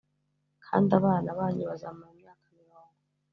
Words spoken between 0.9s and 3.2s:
abana banyu bazamara imyaka mirongo